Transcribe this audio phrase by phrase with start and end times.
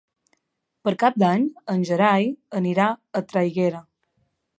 [0.87, 2.25] Per Cap d'Any en Gerai
[2.71, 2.87] irà
[3.21, 3.83] a Traiguera.